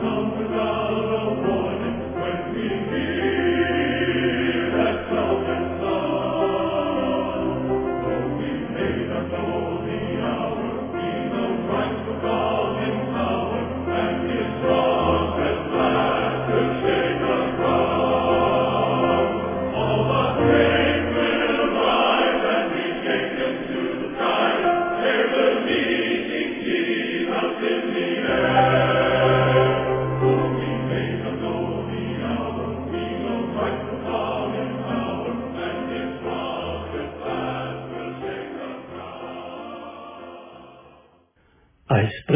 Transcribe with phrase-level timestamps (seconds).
[0.00, 0.90] come without
[1.20, 3.05] a warning when we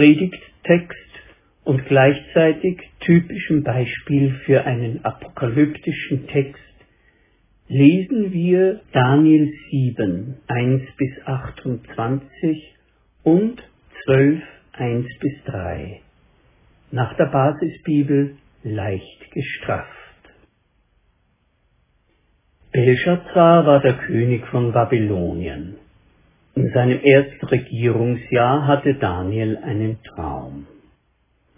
[0.00, 0.96] Predigttext
[1.62, 6.62] und gleichzeitig typischem Beispiel für einen apokalyptischen Text
[7.68, 12.76] lesen wir Daniel 7, 1 bis 28
[13.24, 13.62] und
[14.06, 16.00] 12, 1 bis 3.
[16.92, 19.90] Nach der Basisbibel leicht gestrafft.
[22.72, 25.76] Belshazzar war der König von Babylonien.
[26.60, 30.66] In seinem ersten Regierungsjahr hatte Daniel einen Traum.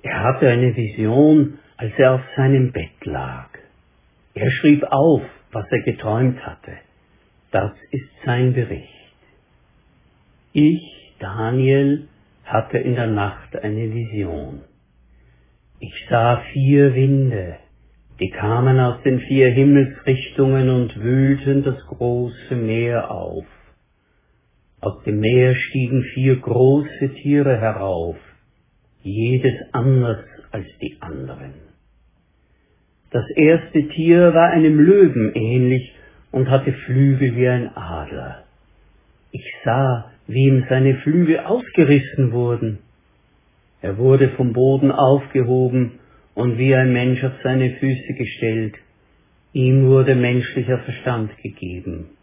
[0.01, 3.49] Er hatte eine Vision, als er auf seinem Bett lag.
[4.35, 6.75] Er schrieb auf, was er geträumt hatte.
[7.51, 9.17] Das ist sein Bericht.
[10.53, 12.07] Ich, Daniel,
[12.45, 14.61] hatte in der Nacht eine Vision.
[15.81, 17.57] Ich sah vier Winde,
[18.21, 23.45] die kamen aus den vier Himmelsrichtungen und wühlten das große Meer auf.
[24.83, 28.17] Aus dem Meer stiegen vier große Tiere herauf,
[29.05, 31.53] jedes anders als die anderen.
[33.11, 35.95] Das erste Tier war einem Löwen ähnlich
[36.33, 38.43] und hatte Flügel wie ein Adler.
[39.31, 42.81] Ich sah, wie ihm seine Flügel ausgerissen wurden.
[43.83, 46.01] Er wurde vom Boden aufgehoben
[46.35, 48.75] und wie ein Mensch auf seine Füße gestellt.
[49.53, 52.17] Ihm wurde menschlicher Verstand gegeben.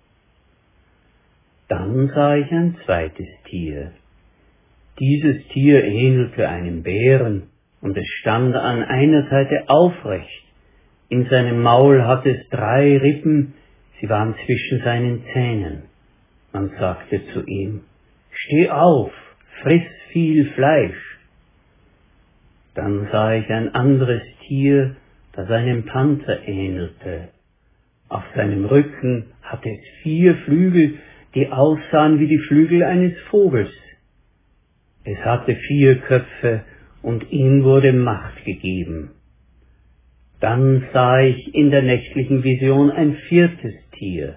[1.69, 3.91] Dann sah ich ein zweites Tier.
[4.99, 7.43] Dieses Tier ähnelte einem Bären
[7.79, 10.43] und es stand an einer Seite aufrecht.
[11.09, 13.53] In seinem Maul hatte es drei Rippen,
[14.01, 15.83] sie waren zwischen seinen Zähnen.
[16.51, 17.81] Man sagte zu ihm,
[18.31, 19.11] Steh auf,
[19.61, 21.19] friss viel Fleisch.
[22.73, 24.95] Dann sah ich ein anderes Tier,
[25.33, 27.29] das einem Panther ähnelte.
[28.07, 30.97] Auf seinem Rücken hatte es vier Flügel,
[31.35, 33.71] die aussahen wie die Flügel eines Vogels.
[35.03, 36.63] Es hatte vier Köpfe
[37.01, 39.11] und ihm wurde Macht gegeben.
[40.39, 44.35] Dann sah ich in der nächtlichen Vision ein viertes Tier.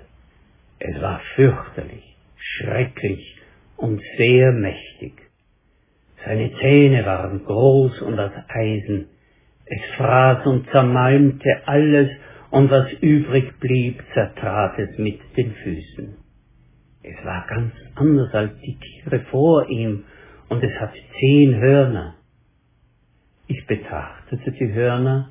[0.79, 3.37] Es war fürchterlich, schrecklich
[3.77, 5.13] und sehr mächtig.
[6.25, 9.07] Seine Zähne waren groß und aus Eisen.
[9.65, 12.11] Es fraß und zermalmte alles,
[12.51, 16.22] und was übrig blieb, zertrat es mit den Füßen.
[17.03, 20.05] Es war ganz anders als die Tiere vor ihm,
[20.49, 22.15] und es hat zehn Hörner.
[23.47, 25.31] Ich betrachtete die Hörner,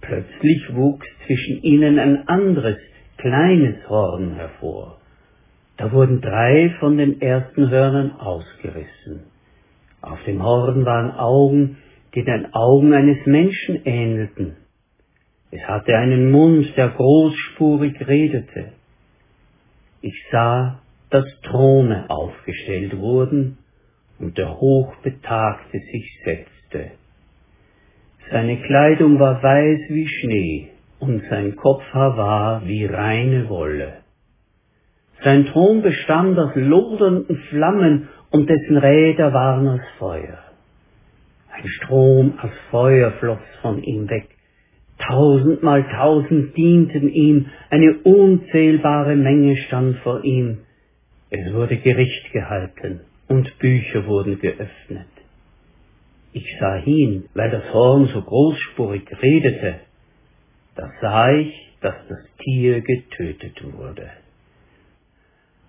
[0.00, 2.78] plötzlich wuchs zwischen ihnen ein anderes,
[3.16, 4.98] kleines Horn hervor.
[5.76, 9.24] Da wurden drei von den ersten Hörnern ausgerissen.
[10.00, 11.78] Auf dem Horn waren Augen,
[12.14, 14.56] die den Augen eines Menschen ähnelten.
[15.50, 18.72] Es hatte einen Mund, der großspurig redete.
[20.00, 20.80] Ich sah,
[21.14, 23.58] dass Throne aufgestellt wurden
[24.18, 26.90] und der Hochbetagte sich setzte.
[28.32, 33.98] Seine Kleidung war weiß wie Schnee und sein Kopfhaar war wie reine Wolle.
[35.22, 40.38] Sein Thron bestand aus lodernden Flammen und dessen Räder waren aus Feuer.
[41.52, 44.30] Ein Strom aus Feuer floss von ihm weg.
[44.98, 50.58] Tausendmal tausend dienten ihm, eine unzählbare Menge stand vor ihm.
[51.36, 55.08] Es wurde Gericht gehalten und Bücher wurden geöffnet.
[56.32, 59.80] Ich sah hin, weil das Horn so großspurig redete.
[60.76, 64.10] Da sah ich, dass das Tier getötet wurde.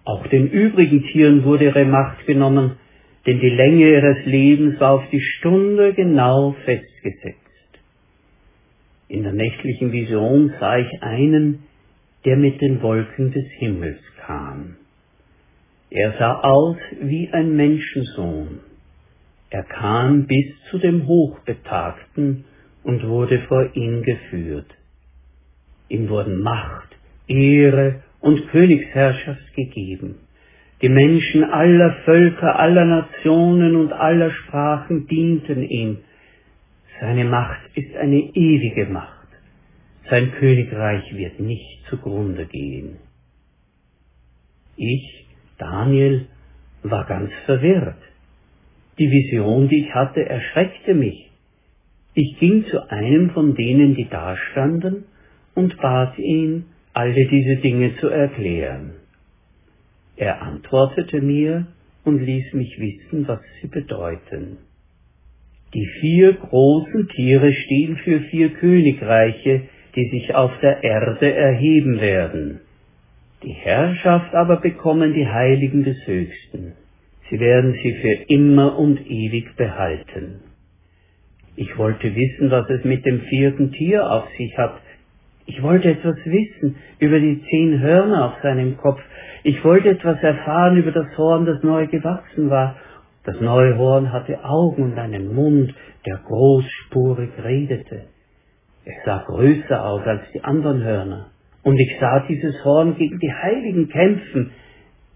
[0.04, 2.78] Auch den übrigen Tieren wurde ihre Macht genommen,
[3.26, 7.40] denn die Länge ihres Lebens war auf die Stunde genau festgesetzt.
[9.08, 11.64] In der nächtlichen Vision sah ich einen,
[12.24, 14.76] der mit den Wolken des Himmels kam.
[15.98, 18.60] Er sah aus wie ein Menschensohn.
[19.50, 22.44] Er kam bis zu dem Hochbetagten
[22.84, 24.68] und wurde vor ihn geführt.
[25.88, 26.90] Ihm wurden Macht,
[27.28, 30.16] Ehre und Königsherrschaft gegeben.
[30.82, 36.00] Die Menschen aller Völker, aller Nationen und aller Sprachen dienten ihm.
[37.00, 39.30] Seine Macht ist eine ewige Macht.
[40.10, 42.98] Sein Königreich wird nicht zugrunde gehen.
[44.76, 45.25] Ich
[45.58, 46.28] Daniel
[46.84, 48.02] war ganz verwirrt.
[48.98, 51.30] Die Vision, die ich hatte, erschreckte mich.
[52.14, 55.06] Ich ging zu einem von denen, die dastanden,
[55.54, 58.92] und bat ihn, alle diese Dinge zu erklären.
[60.18, 61.68] Er antwortete mir
[62.06, 64.58] und ließ mich wissen, was sie bedeuten.
[65.74, 69.64] Die vier großen Tiere stehen für vier Königreiche,
[69.96, 72.62] die sich auf der Erde erheben werden.
[73.44, 76.74] Die Herrschaft aber bekommen die Heiligen des Höchsten.
[77.30, 80.42] Sie werden sie für immer und ewig behalten.
[81.56, 84.80] Ich wollte wissen, was es mit dem vierten Tier auf sich hat.
[85.46, 89.00] Ich wollte etwas wissen über die zehn Hörner auf seinem Kopf.
[89.44, 92.76] Ich wollte etwas erfahren über das Horn, das neu gewachsen war.
[93.24, 95.74] Das neue Horn hatte Augen und einen Mund,
[96.06, 98.08] der großspurig redete.
[98.86, 101.32] Es sah größer aus als die anderen Hörner.
[101.66, 104.52] Und ich sah dieses Horn gegen die Heiligen kämpfen.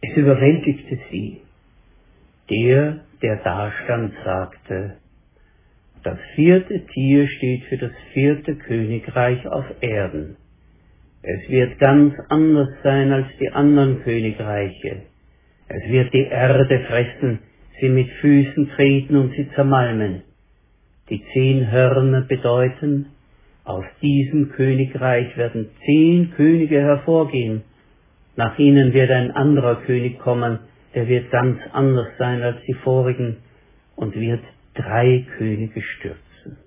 [0.02, 1.42] Es überwältigte sie.
[2.50, 4.96] Der, der dastand, sagte,
[6.02, 10.38] das vierte Tier steht für das vierte Königreich auf Erden.
[11.22, 15.04] Es wird ganz anders sein als die anderen Königreiche.
[15.68, 17.42] Es wird die Erde fressen,
[17.80, 20.24] sie mit Füßen treten und sie zermalmen.
[21.12, 23.06] Die zehn Hörner bedeuten,
[23.70, 27.62] aus diesem Königreich werden zehn Könige hervorgehen.
[28.36, 30.60] Nach ihnen wird ein anderer König kommen,
[30.96, 33.38] der wird ganz anders sein als die vorigen
[33.96, 34.42] und wird
[34.74, 36.58] drei Könige stürzen.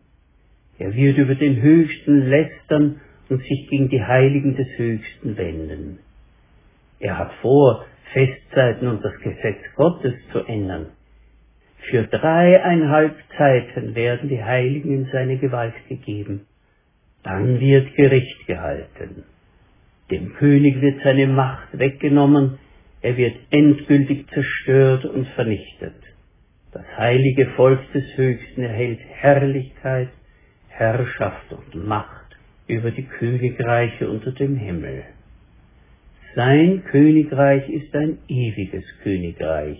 [0.78, 5.98] Er wird über den Höchsten lästern und sich gegen die Heiligen des Höchsten wenden.
[7.00, 10.86] Er hat vor, Festzeiten und das Gesetz Gottes zu ändern.
[11.90, 16.46] Für dreieinhalb Zeiten werden die Heiligen in seine Gewalt gegeben.
[17.22, 19.24] Dann wird Gericht gehalten.
[20.10, 22.58] Dem König wird seine Macht weggenommen,
[23.00, 25.94] er wird endgültig zerstört und vernichtet.
[26.72, 30.08] Das heilige Volk des Höchsten erhält Herrlichkeit,
[30.68, 32.36] Herrschaft und Macht
[32.66, 35.04] über die Königreiche unter dem Himmel.
[36.34, 39.78] Sein Königreich ist ein ewiges Königreich.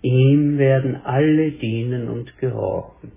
[0.00, 3.12] Ihm werden alle dienen und gehorchen.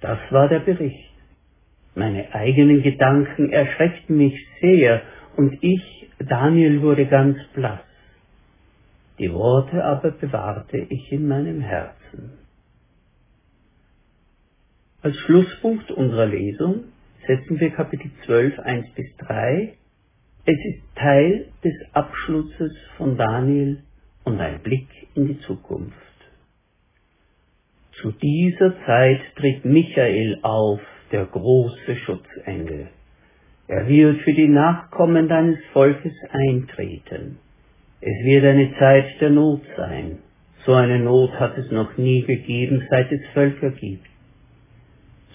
[0.00, 1.12] Das war der Bericht.
[1.98, 5.02] Meine eigenen Gedanken erschreckten mich sehr
[5.36, 7.80] und ich, Daniel, wurde ganz blass.
[9.18, 12.38] Die Worte aber bewahrte ich in meinem Herzen.
[15.02, 16.84] Als Schlusspunkt unserer Lesung
[17.26, 19.74] setzen wir Kapitel 12, 1 bis 3.
[20.44, 23.82] Es ist Teil des Abschlusses von Daniel
[24.22, 25.96] und ein Blick in die Zukunft.
[28.00, 30.80] Zu dieser Zeit tritt Michael auf,
[31.12, 32.88] der große Schutzengel.
[33.66, 37.38] Er wird für die Nachkommen deines Volkes eintreten.
[38.00, 40.18] Es wird eine Zeit der Not sein.
[40.64, 44.06] So eine Not hat es noch nie gegeben, seit es Völker gibt.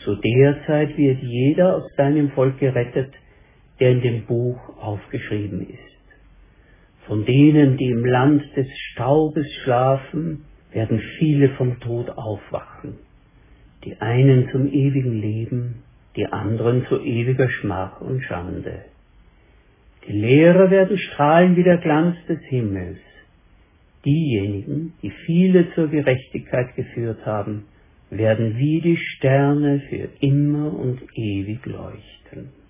[0.03, 3.13] Zu der Zeit wird jeder aus deinem Volk gerettet,
[3.79, 5.79] der in dem Buch aufgeschrieben ist.
[7.07, 12.97] Von denen, die im Land des Staubes schlafen, werden viele vom Tod aufwachen
[13.83, 15.83] die einen zum ewigen Leben,
[16.15, 18.85] die anderen zu ewiger Schmach und Schande.
[20.07, 22.99] Die Lehrer werden strahlen wie der Glanz des Himmels.
[24.05, 27.65] Diejenigen, die viele zur Gerechtigkeit geführt haben,
[28.09, 32.62] werden wie die Sterne für immer und ewig leuchten.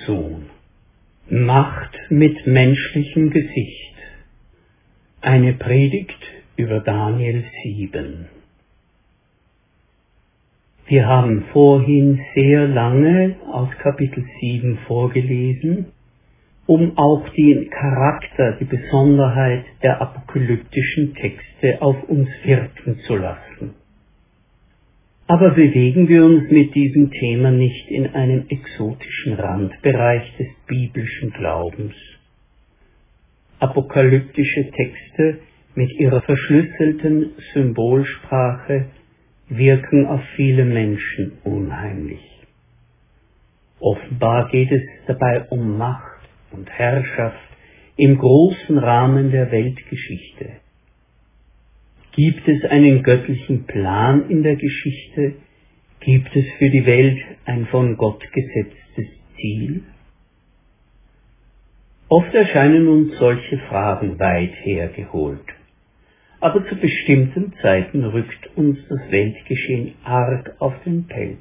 [0.00, 0.46] Menschensohn.
[1.28, 3.94] Macht mit menschlichem Gesicht.
[5.20, 6.18] Eine Predigt
[6.56, 8.26] über Daniel 7.
[10.86, 15.86] Wir haben vorhin sehr lange aus Kapitel 7 vorgelesen
[16.66, 23.74] um auch den Charakter, die Besonderheit der apokalyptischen Texte auf uns wirken zu lassen.
[25.32, 31.94] Aber bewegen wir uns mit diesem Thema nicht in einem exotischen Randbereich des biblischen Glaubens.
[33.60, 35.38] Apokalyptische Texte
[35.76, 38.86] mit ihrer verschlüsselten Symbolsprache
[39.48, 42.26] wirken auf viele Menschen unheimlich.
[43.78, 47.38] Offenbar geht es dabei um Macht und Herrschaft
[47.94, 50.59] im großen Rahmen der Weltgeschichte.
[52.12, 55.34] Gibt es einen göttlichen Plan in der Geschichte?
[56.00, 59.84] Gibt es für die Welt ein von Gott gesetztes Ziel?
[62.08, 65.44] Oft erscheinen uns solche Fragen weit hergeholt.
[66.40, 71.38] Aber zu bestimmten Zeiten rückt uns das Weltgeschehen arg auf den Pelz.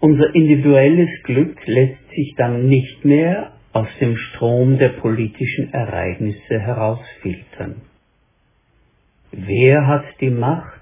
[0.00, 7.82] Unser individuelles Glück lässt sich dann nicht mehr aus dem Strom der politischen Ereignisse herausfiltern.
[9.32, 10.80] Wer hat die Macht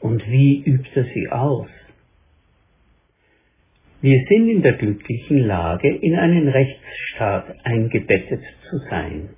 [0.00, 1.68] und wie übt er sie aus?
[4.00, 9.28] Wir sind in der glücklichen Lage, in einen Rechtsstaat eingebettet zu sein.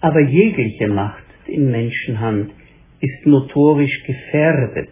[0.00, 2.52] Aber jegliche Macht in Menschenhand
[3.00, 4.88] ist notorisch gefährdet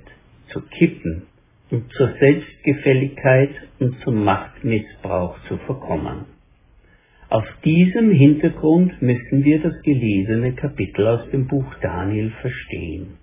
[0.49, 1.23] zu kippen
[1.71, 6.26] und zur Selbstgefälligkeit und zum Machtmissbrauch zu verkommen.
[7.33, 13.17] Auf diesem Hintergrund müssen wir das gelesene Kapitel aus dem Buch Daniel verstehen.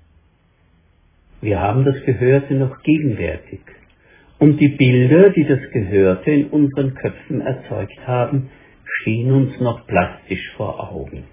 [1.41, 3.59] Wir haben das Gehörte noch gegenwärtig
[4.39, 8.49] und die Bilder, die das Gehörte in unseren Köpfen erzeugt haben,
[8.83, 11.25] stehen uns noch plastisch vor Augen.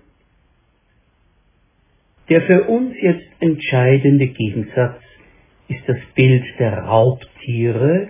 [2.28, 5.00] Der für uns jetzt entscheidende Gegensatz
[5.68, 8.08] ist das Bild der Raubtiere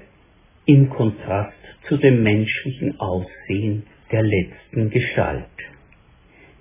[0.65, 1.55] im Kontrast
[1.87, 5.45] zu dem menschlichen Aussehen der letzten Gestalt.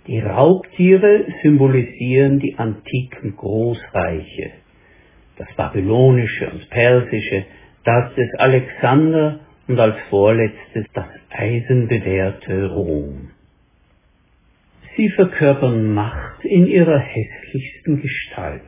[0.07, 4.51] Die Raubtiere symbolisieren die antiken Großreiche,
[5.37, 7.45] das babylonische und persische,
[7.83, 13.31] das des Alexander und als vorletztes das eisenbewehrte Rom.
[14.95, 18.61] Sie verkörpern Macht in ihrer hässlichsten Gestalt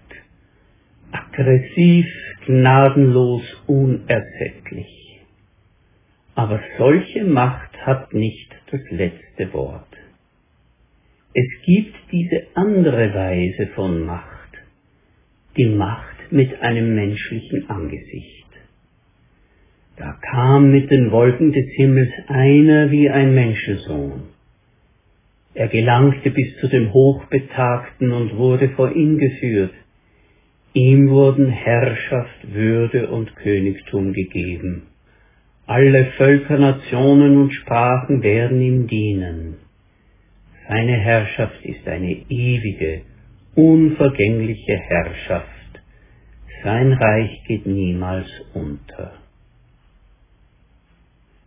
[1.12, 2.06] aggressiv,
[2.46, 4.97] gnadenlos, unersättlich.
[6.38, 9.92] Aber solche Macht hat nicht das letzte Wort.
[11.34, 14.52] Es gibt diese andere Weise von Macht,
[15.58, 18.46] die Macht mit einem menschlichen Angesicht.
[19.96, 24.22] Da kam mit den Wolken des Himmels einer wie ein Menschensohn.
[25.56, 29.74] Er gelangte bis zu dem Hochbetagten und wurde vor ihn geführt.
[30.74, 34.84] Ihm wurden Herrschaft, Würde und Königtum gegeben.
[35.68, 39.58] Alle Völker, Nationen und Sprachen werden ihm dienen.
[40.66, 43.02] Seine Herrschaft ist eine ewige,
[43.54, 45.82] unvergängliche Herrschaft.
[46.64, 49.20] Sein Reich geht niemals unter.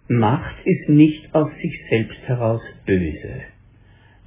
[0.06, 3.40] Macht ist nicht aus sich selbst heraus böse,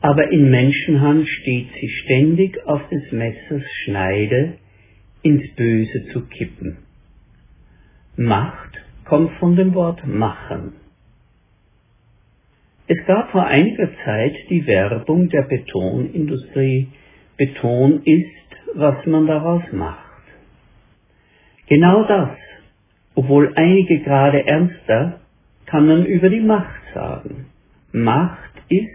[0.01, 4.55] aber in Menschenhand steht sie ständig auf des Messers Schneide,
[5.21, 6.77] ins Böse zu kippen.
[8.15, 10.73] Macht kommt von dem Wort machen.
[12.87, 16.89] Es gab vor einiger Zeit die Werbung der Betonindustrie,
[17.37, 19.99] Beton ist, was man daraus macht.
[21.67, 22.37] Genau das,
[23.15, 25.19] obwohl einige gerade ernster,
[25.65, 27.47] kann man über die Macht sagen.
[27.91, 28.89] Macht ist,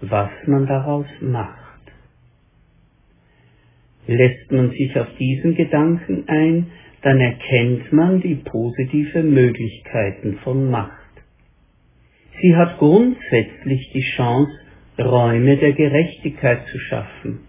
[0.00, 1.58] was man daraus macht.
[4.06, 6.66] Lässt man sich auf diesen Gedanken ein,
[7.02, 10.92] dann erkennt man die positive Möglichkeiten von Macht.
[12.40, 14.52] Sie hat grundsätzlich die Chance,
[14.98, 17.40] Räume der Gerechtigkeit zu schaffen.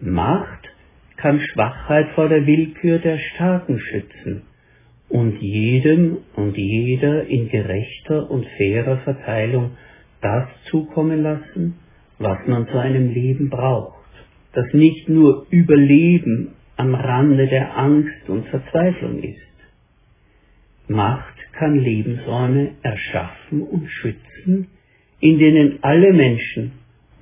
[0.00, 0.68] Macht
[1.16, 4.42] kann Schwachheit vor der Willkür der Starken schützen
[5.08, 9.72] und jedem und jeder in gerechter und fairer Verteilung
[10.20, 11.78] das zukommen lassen,
[12.18, 14.02] was man zu einem Leben braucht
[14.52, 19.40] das nicht nur Überleben am Rande der Angst und Verzweiflung ist.
[20.88, 24.68] Macht kann Lebensräume erschaffen und schützen,
[25.20, 26.72] in denen alle Menschen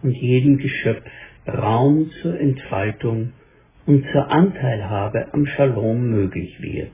[0.03, 1.05] und jedem Geschöpf
[1.47, 3.33] Raum zur Entfaltung
[3.87, 6.93] und zur Anteilhabe am Shalom möglich wird,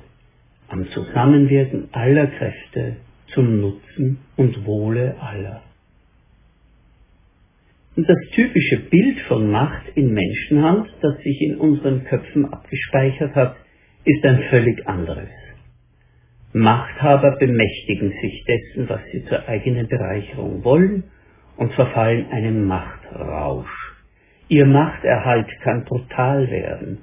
[0.68, 2.96] am Zusammenwirken aller Kräfte
[3.28, 5.62] zum Nutzen und Wohle aller.
[7.96, 13.56] Und das typische Bild von Macht in Menschenhand, das sich in unseren Köpfen abgespeichert hat,
[14.04, 15.30] ist ein völlig anderes.
[16.52, 21.04] Machthaber bemächtigen sich dessen, was sie zur eigenen Bereicherung wollen
[21.56, 23.94] und verfallen einem Machtrausch.
[24.48, 26.98] Ihr Machterhalt kann brutal werden.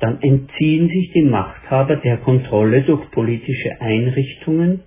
[0.00, 4.80] Dann entziehen sich die Machthaber der Kontrolle durch politische Einrichtungen,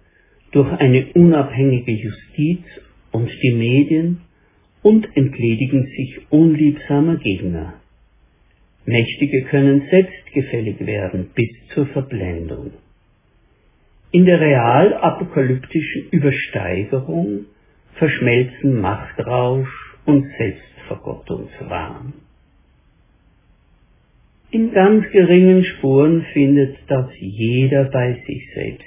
[0.52, 2.64] durch eine unabhängige Justiz
[3.12, 4.22] und die Medien
[4.84, 7.74] und entledigen sich unliebsamer Gegner.
[8.86, 12.72] Mächtige können selbstgefällig werden bis zur Verblendung.
[14.12, 17.46] In der real-apokalyptischen Übersteigerung
[17.94, 19.70] verschmelzen Machtrausch
[20.06, 22.14] und Selbstvergottungswahn.
[24.50, 28.86] In ganz geringen Spuren findet das jeder bei sich selbst,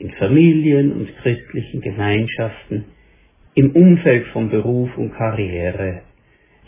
[0.00, 2.86] in Familien und christlichen Gemeinschaften,
[3.54, 6.02] im Umfeld von Beruf und Karriere,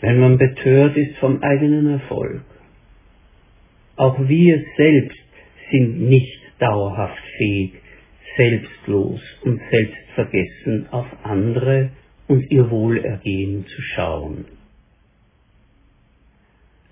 [0.01, 2.43] wenn man betört ist vom eigenen Erfolg.
[3.95, 5.17] Auch wir selbst
[5.71, 7.73] sind nicht dauerhaft fähig,
[8.37, 11.89] selbstlos und selbstvergessen auf andere
[12.27, 14.45] und ihr Wohlergehen zu schauen.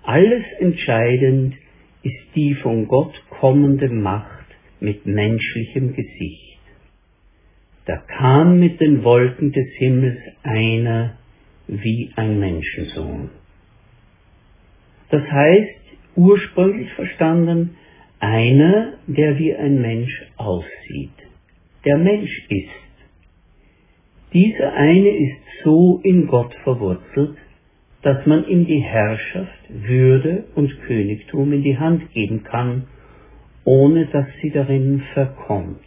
[0.04, 1.56] Alles entscheidend
[2.04, 4.46] ist die von Gott kommende Macht
[4.80, 6.53] mit menschlichem Gesicht.
[7.86, 11.18] Da kam mit den Wolken des Himmels einer
[11.68, 13.30] wie ein Menschensohn.
[15.10, 15.80] Das heißt,
[16.16, 17.76] ursprünglich verstanden,
[18.20, 21.12] einer, der wie ein Mensch aussieht,
[21.86, 22.70] der Mensch ist.
[24.34, 27.38] Dieser eine ist so in Gott verwurzelt,
[28.02, 32.88] dass man ihm die Herrschaft, Würde und Königtum in die Hand geben kann,
[33.66, 35.80] ohne dass sie darin verkommt.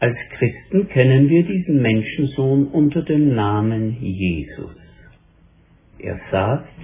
[0.00, 4.76] Als Christen kennen wir diesen Menschensohn unter dem Namen Jesus.
[5.98, 6.78] Er sagt,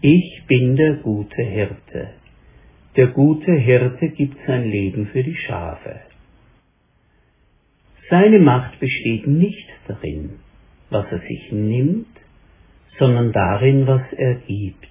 [0.00, 2.08] ich bin der gute Hirte.
[2.96, 6.00] Der gute Hirte gibt sein Leben für die Schafe.
[8.10, 10.30] Seine Macht besteht nicht darin,
[10.90, 12.08] was er sich nimmt,
[12.98, 14.88] sondern darin, was er gibt.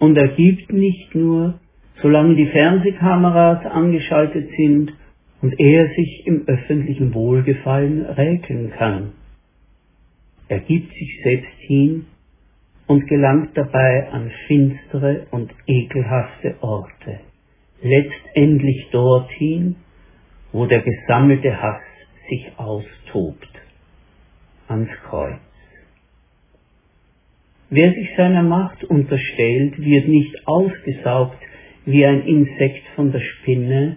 [0.00, 1.60] Und er gibt nicht nur,
[2.02, 4.92] solange die Fernsehkameras angeschaltet sind
[5.42, 9.12] und er sich im öffentlichen Wohlgefallen räkeln kann.
[10.48, 12.06] Er gibt sich selbst hin
[12.86, 17.20] und gelangt dabei an finstere und ekelhafte Orte,
[17.82, 19.76] letztendlich dorthin,
[20.52, 21.82] wo der gesammelte Hass
[22.28, 23.50] sich austobt,
[24.68, 25.38] ans Kreuz.
[27.68, 31.38] Wer sich seiner Macht unterstellt, wird nicht ausgesaugt
[31.84, 33.96] wie ein Insekt von der Spinne,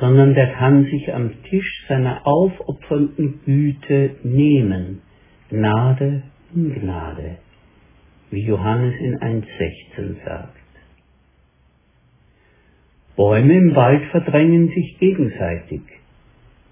[0.00, 5.02] sondern der kann sich am Tisch seiner aufopfernden Güte nehmen,
[5.50, 6.22] Gnade
[6.54, 7.38] in Gnade
[8.32, 10.56] wie Johannes in 1.16 sagt.
[13.14, 15.82] Bäume im Wald verdrängen sich gegenseitig.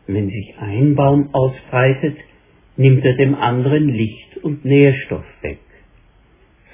[0.06, 2.16] Wenn sich ein Baum ausbreitet,
[2.76, 5.60] nimmt er dem anderen Licht und Nährstoff weg.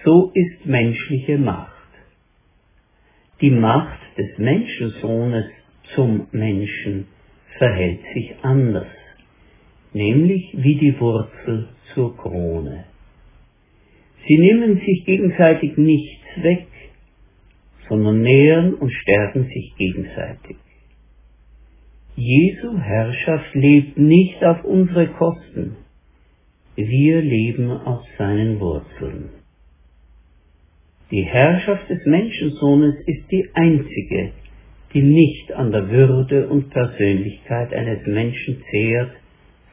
[0.04, 1.72] So ist menschliche Macht.
[3.40, 5.46] Die Macht des Menschensohnes
[5.94, 7.07] zum Menschen
[7.59, 8.88] verhält sich anders,
[9.92, 12.85] nämlich wie die Wurzel zur Krone.
[14.27, 16.66] Sie nehmen sich gegenseitig nichts weg,
[17.88, 20.57] sondern nähren und stärken sich gegenseitig.
[22.16, 25.77] Jesu Herrschaft lebt nicht auf unsere Kosten.
[26.75, 29.31] Wir leben auf seinen Wurzeln.
[31.11, 34.33] Die Herrschaft des Menschensohnes ist die einzige,
[34.92, 39.12] die nicht an der Würde und Persönlichkeit eines Menschen zehrt,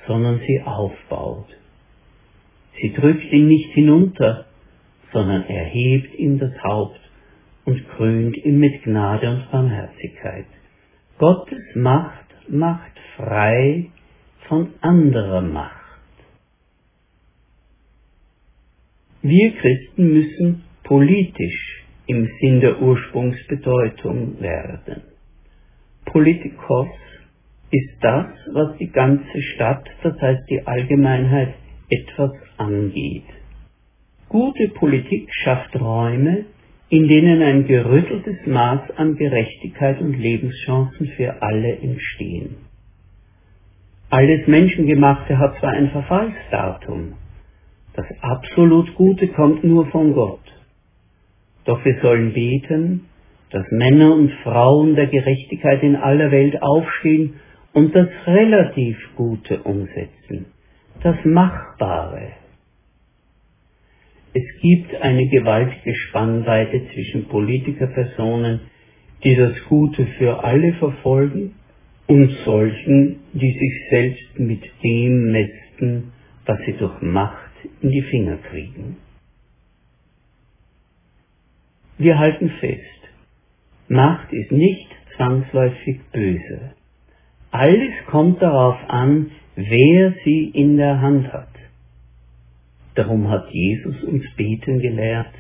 [0.08, 1.48] sondern sie aufbaut.
[2.82, 4.46] Sie drückt ihn nicht hinunter,
[5.12, 7.00] sondern erhebt ihm das Haupt
[7.66, 10.46] und krönt ihn mit Gnade und Barmherzigkeit.
[11.18, 13.92] Gottes Macht macht frei
[14.48, 15.84] von anderer Macht.
[19.22, 21.73] Wir Christen müssen politisch
[22.08, 25.04] im Sinn der Ursprungsbedeutung werden.
[26.06, 26.88] Politikos
[27.72, 31.54] ist das, was die ganze Stadt, das heißt die Allgemeinheit,
[31.90, 33.26] etwas angeht.
[34.30, 36.46] Gute Politik schafft Räume,
[36.90, 42.58] in denen ein gerütteltes Maß an Gerechtigkeit und Lebenschancen für alle entstehen.
[44.10, 47.14] Alles Menschengemachte hat zwar ein Verfallsdatum,
[47.96, 50.53] das absolut Gute kommt nur von Gott.
[51.66, 53.06] Doch wir sollen beten,
[53.52, 57.36] dass Männer und Frauen der Gerechtigkeit in aller Welt aufstehen
[57.74, 60.48] und das relativ Gute umsetzen
[61.04, 62.32] das Machbare.
[64.34, 68.62] Es gibt eine gewaltige Spannweite zwischen Politikerpersonen,
[69.24, 71.56] die das Gute für alle verfolgen,
[72.06, 76.12] und solchen, die sich selbst mit dem mästen,
[76.46, 78.98] was sie durch Macht in die Finger kriegen.
[82.04, 82.82] Wir halten fest,
[83.88, 86.74] Macht ist nicht zwangsläufig böse.
[87.50, 91.56] Alles kommt darauf an, wer sie in der Hand hat.
[92.96, 95.34] Darum hat Jesus uns beten gelehrt,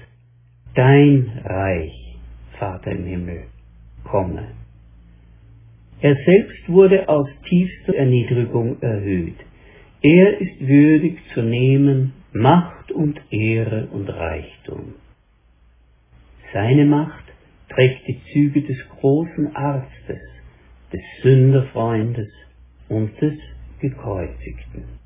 [0.74, 2.16] dein Reich,
[2.58, 3.44] Vater im Himmel,
[4.06, 4.48] komme.
[6.00, 9.40] Er selbst wurde aus tiefster Erniedrigung erhöht.
[10.02, 15.03] Er ist würdig zu nehmen Macht und Ehre und Reichtum.
[16.54, 17.24] Seine Macht
[17.70, 20.22] trägt die Züge des großen Arztes,
[20.92, 22.30] des Sünderfreundes
[22.90, 23.34] und des
[23.80, 25.03] Gekreuzigten.